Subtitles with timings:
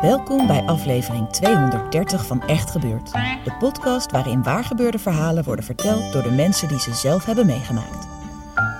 [0.00, 3.12] Welkom bij aflevering 230 van Echt Gebeurd.
[3.44, 8.08] De podcast waarin waargebeurde verhalen worden verteld door de mensen die ze zelf hebben meegemaakt.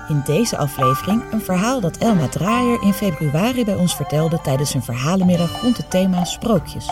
[0.07, 4.83] In deze aflevering een verhaal dat Elma Draaier in februari bij ons vertelde tijdens een
[4.83, 6.89] verhalenmiddag rond het thema sprookjes.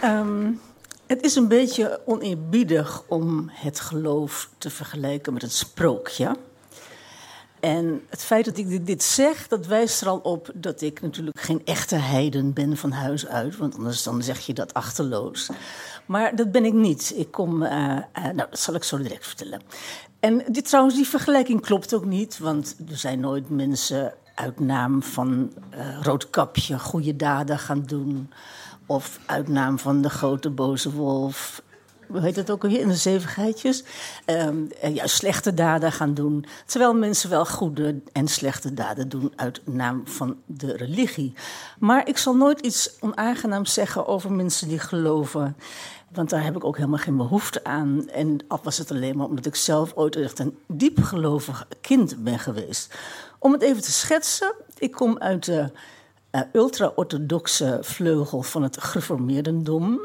[0.00, 0.52] Ehm,
[1.10, 6.36] het is een beetje oneerbiedig om het geloof te vergelijken met het sprookje.
[7.60, 11.40] En het feit dat ik dit- zeg, dat wijst er al op dat ik natuurlijk
[11.40, 13.56] geen echte heiden ben van huis uit.
[13.56, 15.50] Want anders dan zeg je dat achterloos.
[16.06, 17.12] Maar dat ben ik niet.
[17.16, 19.60] Ik kom, eh, eh, nou, dat zal ik zo direct vertellen.
[20.20, 22.38] En trouwens, die vergelijking klopt ook niet.
[22.38, 28.30] Want er zijn nooit mensen uit naam van eh Roodkapje goede daden gaan doen.
[28.90, 31.62] Of uit naam van de grote boze wolf
[32.06, 33.84] hoe heet het ook alweer, in de zeven geitjes,
[34.24, 36.44] ehm, en juist slechte daden gaan doen.
[36.66, 41.32] Terwijl mensen wel goede en slechte daden doen uit naam van de religie.
[41.78, 45.56] Maar ik zal nooit iets onaangenaams zeggen over mensen die geloven.
[46.12, 48.08] Want daar heb ik ook helemaal geen behoefte aan.
[48.08, 52.24] En al was het alleen maar omdat ik zelf ooit echt een diep gelovig kind
[52.24, 52.94] ben geweest.
[53.38, 55.70] Om het even te schetsen, ik kom uit de
[56.30, 60.00] eh, ultra-orthodoxe vleugel van het gereformeerdendom.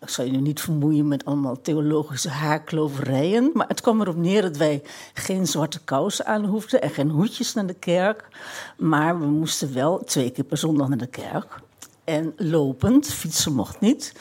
[0.00, 3.50] Ik zal je nu niet vermoeien met allemaal theologische haarkloverijen.
[3.54, 4.82] Maar het kwam erop neer dat wij
[5.14, 8.28] geen zwarte kousen aan hoefden en geen hoedjes naar de kerk.
[8.76, 11.60] Maar we moesten wel twee keer per zondag naar de kerk.
[12.04, 14.14] En lopend, fietsen mocht niet.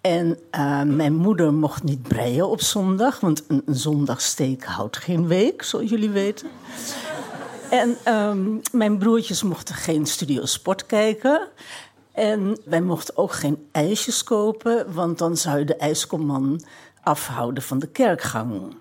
[0.00, 5.26] En eh, mijn moeder mocht niet breien op zondag, want een, een zondagsteek houdt geen
[5.26, 6.48] week, zoals jullie weten.
[7.70, 11.48] En ehm, mijn broertjes mochten geen studio sport kijken.
[12.12, 16.62] En wij mochten ook geen ijsjes kopen, want dan zou je de ijskomman
[17.02, 18.74] afhouden van de kerkgang.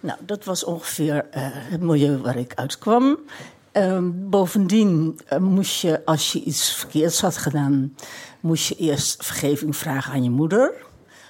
[0.00, 3.18] Nou, dat was ongeveer eh, het milieu waar ik uitkwam.
[3.72, 7.96] Ehm, bovendien eh, moest je, als je iets verkeerds had gedaan,
[8.40, 10.72] moest je eerst vergeving vragen aan je moeder.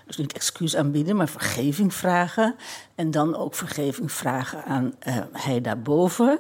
[0.06, 2.54] Dus niet excuus aanbieden, maar vergeving vragen.
[2.94, 6.38] En dan ook vergeving vragen aan eh, hij daarboven.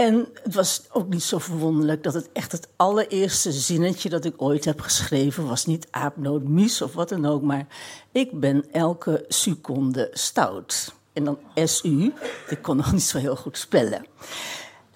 [0.00, 4.42] En het was ook niet zo verwonderlijk dat het echt het allereerste zinnetje dat ik
[4.42, 7.66] ooit heb geschreven was niet aapnoot, mies of wat dan ook, maar
[8.12, 10.94] ik ben elke seconde stout.
[11.12, 12.12] En dan SU,
[12.48, 14.06] ik kon nog niet zo heel goed spellen.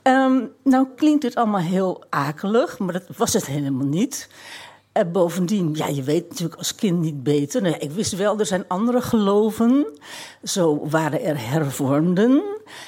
[0.02, 4.28] Ehm, nou klinkt dit allemaal heel akelig, maar dat was het helemaal niet.
[4.94, 7.62] En bovendien, ja, je weet natuurlijk als kind niet beter.
[7.62, 9.86] Nou, ik wist wel, er zijn andere geloven.
[10.42, 12.42] Zo waren er hervormden.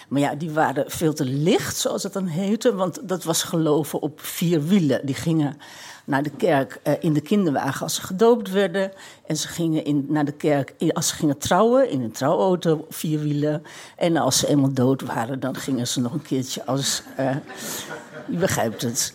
[0.09, 2.75] Maar ja, die waren veel te licht, zoals het dan heette.
[2.75, 5.07] Want dat was geloven op vier wielen.
[5.07, 5.57] Die gingen
[6.05, 8.93] naar de kerk eh, in de kinderwagen als ze gedoopt werden.
[9.27, 13.21] En ze gingen in, naar de kerk als ze gingen trouwen, in een trouwauto vier
[13.21, 13.63] wielen.
[13.97, 17.03] En als ze eenmaal dood waren, dan gingen ze nog een keertje als...
[17.17, 17.37] eh,
[18.29, 19.15] je begrijpt het.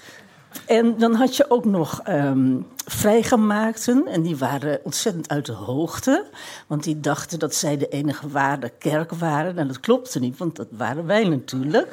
[0.66, 4.08] En dan had je ook nog ehm, vrijgemaakten.
[4.08, 6.26] En die waren ontzettend uit de hoogte.
[6.68, 9.58] Want die dachten dat zij de enige ware kerk waren.
[9.58, 11.88] En dat klopte niet, want dat waren wij natuurlijk.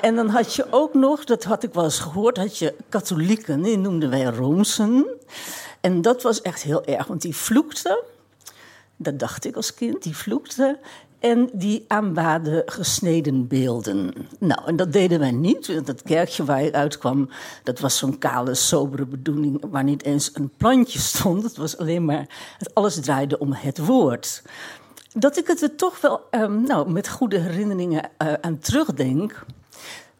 [0.00, 3.62] En dan had je ook nog, dat had ik wel eens gehoord, had je katholieken,
[3.62, 5.06] die noemden wij roomsen.
[5.80, 7.98] En dat was echt heel erg, want die vloekten.
[8.96, 10.78] Dat dacht ik als kind, die vloekten.
[11.24, 14.12] En die aanbaden gesneden beelden.
[14.38, 15.66] Nou, en dat deden wij niet.
[15.66, 17.28] want Dat kerkje waar ik uitkwam,
[17.62, 19.64] dat was zo'n kale, sobere bedoeling...
[19.70, 21.42] waar niet eens een plantje stond.
[21.42, 22.26] Het was alleen maar...
[22.58, 24.42] Het alles draaide om het woord.
[25.12, 29.44] dat ik het er toch wel ehm, nou, met goede herinneringen uh, aan terugdenk,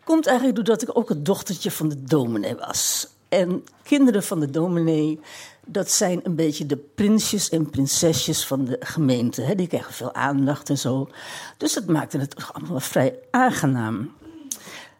[0.04, 3.08] komt eigenlijk doordat ik ook het dochtertje van de dominee was.
[3.34, 5.20] En kinderen van de dominee,
[5.66, 9.42] dat zijn een beetje de prinsjes en prinsesjes van de gemeente.
[9.42, 9.54] Hè?
[9.54, 11.08] Die krijgen veel aandacht en zo.
[11.56, 14.10] Dus dat maakte het allemaal vrij aangenaam.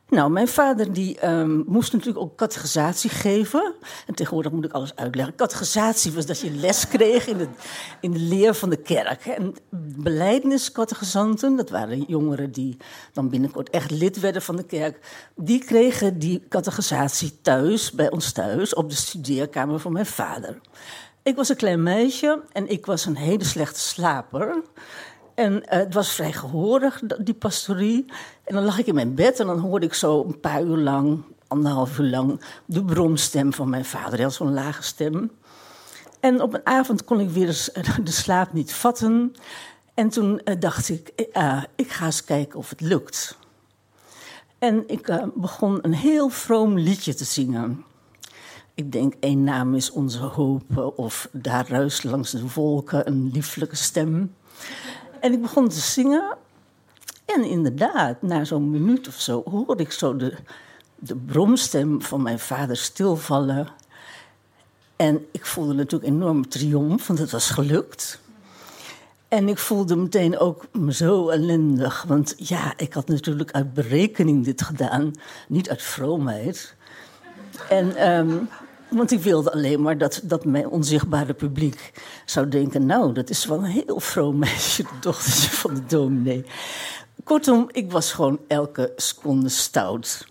[0.08, 3.74] Nou, mijn vader die um, moest natuurlijk ook catechisatie geven.
[4.06, 5.34] En tegenwoordig moet ik alles uitleggen.
[5.34, 7.48] Catechisatie was dat je les kreeg in de,
[8.00, 9.26] in de leer van de kerk.
[9.26, 9.54] En
[9.96, 12.76] beleidniscatechisanten, dat waren jongeren die
[13.12, 14.98] dan binnenkort echt lid werden van de kerk.
[15.36, 20.60] Die kregen die catechisatie thuis, bij ons thuis, op de studeerkamer van mijn vader.
[21.22, 24.62] Ik was een klein meisje en ik was een hele slechte slaper.
[25.34, 28.04] En uh, het was vrij gehoorig, die pastorie.
[28.44, 30.76] En dan lag ik in mijn bed en dan hoorde ik zo een paar uur
[30.76, 34.22] lang, anderhalf uur lang, de bromstem van mijn vader.
[34.22, 35.30] Had zo'n lage stem.
[36.20, 37.46] En op een avond kon ik weer
[38.04, 39.34] de slaap niet vatten.
[39.94, 43.38] En toen uh, dacht ik, uh, ik ga eens kijken of het lukt.
[44.58, 47.84] En ik begon een heel vroom liedje te zingen.
[48.74, 53.76] Ik denk, één naam is onze hoop, of daar ruist langs de wolken een lieflijke
[53.76, 54.34] stem.
[55.24, 56.36] En ik begon te zingen.
[57.24, 60.34] En inderdaad, na zo'n minuut of zo hoorde ik zo de,
[60.94, 63.68] de bromstem van mijn vader stilvallen.
[64.96, 68.20] En ik voelde natuurlijk enorm triomf, want het was gelukt.
[69.28, 72.02] En ik voelde meteen ook me zo ellendig.
[72.02, 75.12] Want ja, ik had natuurlijk uit berekening dit gedaan,
[75.48, 76.74] niet uit vroomheid.
[77.68, 78.48] En um,
[78.94, 81.92] want ik wilde alleen maar dat, dat mijn onzichtbare publiek
[82.24, 82.86] zou denken...
[82.86, 86.44] nou, dat is wel een heel vroom meisje, de dochtertje van de dominee.
[87.24, 90.26] Kortom, ik was gewoon elke seconde stout.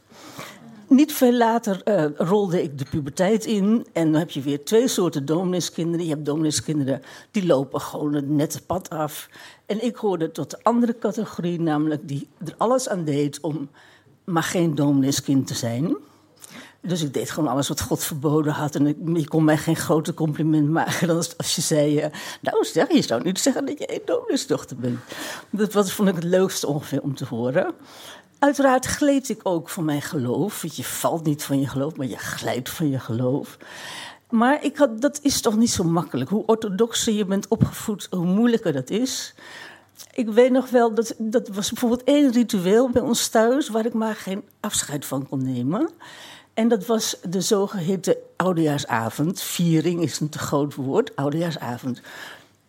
[0.88, 3.86] Niet veel later uh, rolde ik de puberteit in.
[3.94, 6.06] En dan heb je weer twee soorten domineeskinderen.
[6.06, 7.02] Je hebt domineeskinderen
[7.32, 9.30] die lopen gewoon het nette pad af.
[9.66, 13.70] En ik hoorde tot de andere categorie, namelijk die er alles aan deed om
[14.24, 15.96] maar geen domineeskind te zijn...
[16.86, 18.76] Dus ik deed gewoon alles wat God verboden had.
[18.76, 21.98] En ik, je kon mij geen groter compliment maken dan als je zei...
[21.98, 22.06] Uh,
[22.42, 25.00] nou zeg, je zou niet zeggen dat je een domineesdochter bent.
[25.50, 27.74] Dat was, vond ik het leukste ongeveer om te horen.
[28.40, 30.62] Uiteraard gleed ik ook van mijn geloof.
[30.62, 33.58] Want je valt niet van je geloof, maar je glijdt van je geloof.
[34.30, 36.30] Maar ik had, dat is toch niet zo makkelijk.
[36.30, 39.34] Hoe orthodoxer je bent opgevoed, hoe moeilijker dat is.
[40.14, 43.70] Ik weet nog wel, dat, dat was bijvoorbeeld één ritueel bij ons thuis...
[43.70, 45.90] waar ik maar geen afscheid van kon nemen...
[46.54, 49.42] En dat was de zogeheten oudejaarsavond.
[49.42, 52.02] Viering is een te groot woord, oudejaarsavond.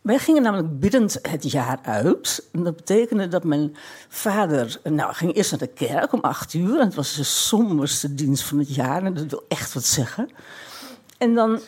[0.00, 2.48] Wij gingen namelijk biddend het jaar uit.
[2.52, 3.76] En dat betekende dat mijn
[4.08, 6.78] vader nou, ging eerst naar de kerk om acht uur.
[6.78, 9.02] En het was de somberste dienst van het jaar.
[9.02, 10.30] En dat wil echt wat zeggen.
[11.18, 11.60] En dan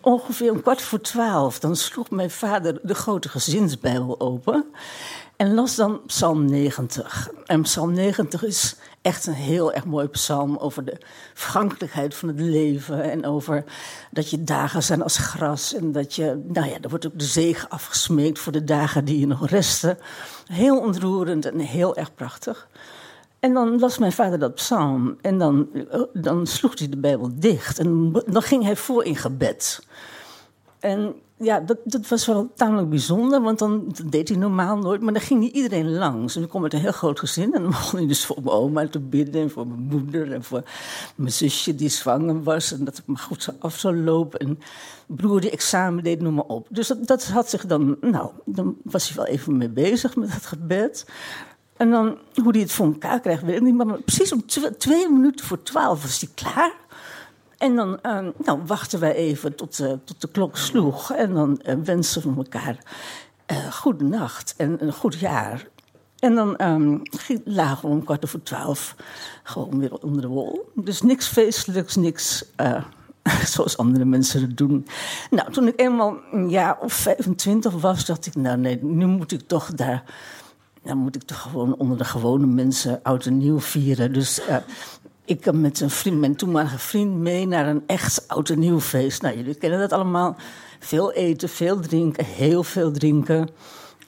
[0.00, 1.58] ongeveer een kwart voor twaalf...
[1.58, 4.64] dan sloeg mijn vader de grote gezinsbijbel open...
[5.36, 7.30] en las dan Psalm 90.
[7.46, 8.76] En Psalm 90 is
[9.06, 10.96] echt een heel erg mooi psalm over de
[11.34, 13.02] vergankelijkheid van het leven.
[13.02, 13.64] En over
[14.10, 15.74] dat je dagen zijn als gras.
[15.74, 19.18] En dat je, nou ja, er wordt ook de zegen afgesmeekt voor de dagen die
[19.18, 19.98] je nog resten.
[20.46, 22.68] Heel ontroerend en heel erg prachtig.
[23.40, 25.16] En dan las mijn vader dat psalm.
[25.20, 25.68] En dan,
[26.12, 27.78] dan sloeg hij de Bijbel dicht.
[27.78, 29.86] En dan ging hij voor in gebed.
[30.80, 35.00] En ja, dat, dat was wel tamelijk bijzonder, want dan deed hij normaal nooit.
[35.00, 36.36] Maar dan ging niet iedereen langs.
[36.36, 37.54] En ik kom uit een heel groot gezin.
[37.54, 39.42] En dan begon hij dus voor mijn oma te bidden.
[39.42, 40.32] En voor mijn moeder.
[40.32, 40.62] En voor
[41.14, 42.72] mijn zusje die zwanger was.
[42.72, 44.38] En dat het maar goed af zou lopen.
[44.38, 44.58] En
[45.06, 46.66] broer die examen deed, noem maar op.
[46.70, 47.96] Dus dat, dat had zich dan...
[48.00, 51.06] Nou, dan was hij wel even mee bezig met het gebed.
[51.76, 53.74] En dan, hoe hij het voor elkaar kreeg, weet ik niet.
[53.74, 54.46] Maar precies om
[54.78, 56.85] twee minuten voor twaalf was hij klaar.
[57.58, 61.12] En dan uh, nou, wachten wij even tot, uh, tot de klok sloeg.
[61.12, 62.78] En dan uh, wensen we elkaar
[63.52, 65.68] uh, goede nacht en een goed jaar.
[66.18, 67.02] En dan um,
[67.44, 68.96] lagen we om kwart over twaalf
[69.42, 70.72] gewoon weer onder de wol.
[70.74, 72.44] Dus niks feestelijks, niks
[73.52, 74.86] zoals andere mensen het doen.
[75.30, 79.32] Nou, toen ik eenmaal een jaar of 25 was, dacht ik, nou nee, nu moet
[79.32, 80.04] ik toch daar...
[80.82, 84.12] Dan moet ik toch gewoon onder de gewone mensen oud en nieuw vieren.
[84.12, 84.40] Dus
[85.26, 88.80] ik heb met een vriend, mijn toenmalige vriend mee naar een echt oud en nieuw
[88.80, 89.22] feest.
[89.22, 90.36] Nou, jullie kennen dat allemaal.
[90.78, 93.48] Veel eten, veel drinken, heel veel drinken.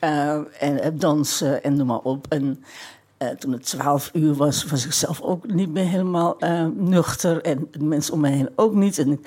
[0.00, 2.26] Uh, en dansen en noem maar op.
[2.28, 2.64] En
[3.18, 7.42] uh, toen het twaalf uur was, was ik zelf ook niet meer helemaal uh, nuchter.
[7.42, 8.98] En de mensen om me heen ook niet.
[8.98, 9.24] En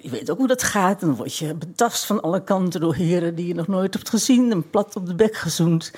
[0.00, 1.00] je weet ook hoe dat gaat.
[1.00, 4.50] Dan word je betast van alle kanten door heren die je nog nooit hebt gezien.
[4.50, 5.92] En plat op de bek gezoend.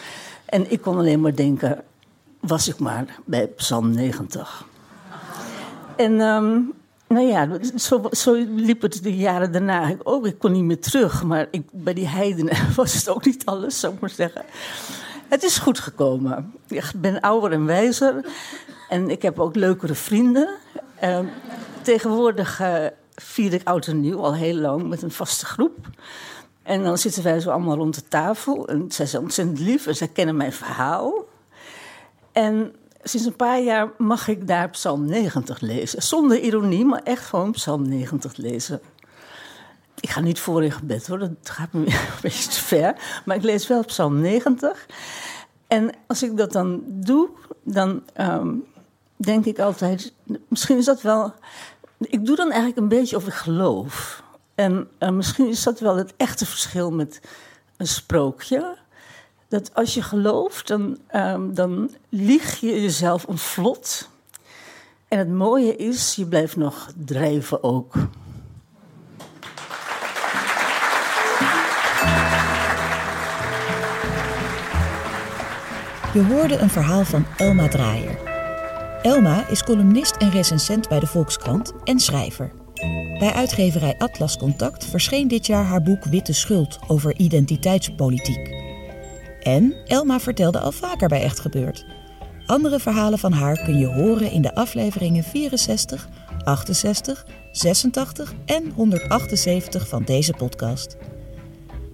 [0.45, 1.85] En ik kon alleen maar denken,
[2.41, 4.73] was ik maar bij Psalm 90.
[5.97, 6.75] En um,
[7.07, 9.95] Nou ja, zo, zo liep het de jaren daarna.
[10.03, 11.23] Oh, ik kon niet meer terug.
[11.23, 14.45] Maar ik, bij die heidenen was het ook niet alles, zou ik maar zeggen.
[15.29, 16.53] Het is goed gekomen.
[16.69, 18.25] Ik ben ouder en wijzer.
[18.89, 20.49] En ik heb ook leukere vrienden.
[21.05, 21.19] Uh,
[21.83, 25.89] tegenwoordig uh, vier ik oud en nieuw al heel lang met een vaste groep.
[26.63, 28.69] En dan zitten wij zo allemaal rond de tafel.
[28.69, 31.25] En zij zijn ontzettend lief en zij kennen mijn verhaal.
[32.33, 32.75] En
[33.05, 36.03] sinds een paar jaar mag ik daar Psalm 90 lezen.
[36.03, 38.81] Zonder ironie, maar echt gewoon Psalm 90 lezen.
[40.01, 42.95] Ik ga niet voor in gebed hoor, dat gaat me een beetje te ver.
[43.25, 44.87] Maar ik lees wel Psalm 90.
[45.67, 47.29] En als ik dat dan doe,
[47.63, 48.65] dan um,
[49.17, 50.13] denk ik altijd...
[50.49, 51.35] Misschien is dat wel...
[51.99, 54.23] Ik doe dan eigenlijk een beetje of ik geloof.
[54.55, 57.21] En uh, misschien is dat wel het echte verschil met
[57.77, 58.77] een sprookje
[59.49, 64.09] dat als je gelooft, dan, um, dan lieg je jezelf ontvlot.
[65.09, 67.95] En het mooie is, je blijft nog drijven ook.
[76.15, 78.19] Je hoorde een verhaal van Elma Draaier.
[79.03, 82.53] Elma is columnist en recensent bij de Volkskrant en schrijver.
[83.19, 88.54] Bij uitgeverij Atlas Contact verscheen dit jaar haar boek Witte Schuld over identiteitspolitiek.
[89.45, 91.85] En Elma vertelde al vaker bij Echt Gebeurd.
[92.47, 96.09] Andere verhalen van haar kun je horen in de afleveringen 64,
[96.45, 100.97] 68, 86 en 178 van deze podcast.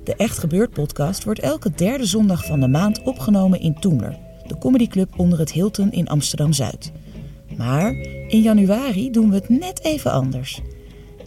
[0.04, 4.58] De Echt Gebeurd podcast wordt elke derde zondag van de maand opgenomen in Toemler, de
[4.58, 6.92] comedyclub onder het Hilton in Amsterdam-Zuid.
[7.56, 7.92] Maar
[8.28, 10.60] in januari doen we het net even anders.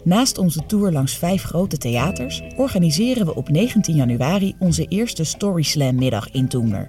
[0.04, 5.62] Naast onze tour langs vijf grote theaters organiseren we op 19 januari onze eerste Story
[5.62, 6.88] Slam middag in Toemler.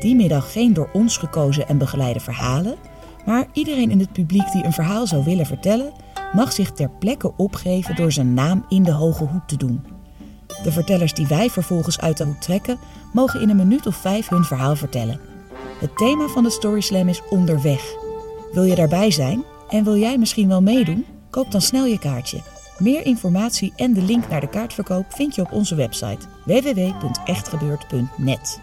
[0.00, 2.74] Die middag geen door ons gekozen en begeleide verhalen,
[3.26, 5.92] maar iedereen in het publiek die een verhaal zou willen vertellen,
[6.32, 9.84] mag zich ter plekke opgeven door zijn naam in de hoge hoed te doen.
[10.62, 12.78] De vertellers die wij vervolgens uit de hoed trekken,
[13.12, 15.20] mogen in een minuut of vijf hun verhaal vertellen.
[15.80, 17.94] Het thema van de Story Slam is onderweg.
[18.52, 21.04] Wil je daarbij zijn en wil jij misschien wel meedoen?
[21.34, 22.40] Koop dan snel je kaartje.
[22.78, 28.60] Meer informatie en de link naar de kaartverkoop vind je op onze website www.echtgebeurd.net.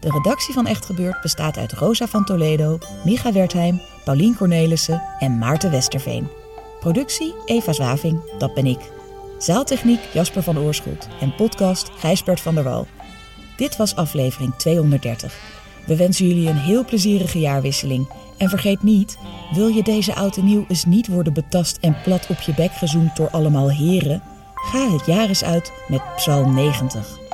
[0.00, 5.38] De redactie van Echt Gebeurd bestaat uit Rosa van Toledo, Micha Wertheim, Paulien Cornelissen en
[5.38, 6.28] Maarten Westerveen.
[6.80, 8.90] Productie Eva Zwaving, dat ben ik.
[9.38, 12.86] Zaaltechniek Jasper van Oorschot en podcast Gijsbert van der Wal.
[13.56, 15.38] Dit was aflevering 230.
[15.86, 19.18] We wensen jullie een heel plezierige jaarwisseling en vergeet niet,
[19.52, 22.72] wil je deze oud en nieuw eens niet worden betast en plat op je bek
[22.72, 24.22] gezoend door allemaal heren?
[24.54, 27.27] Ga het jaar eens uit met Psalm 90.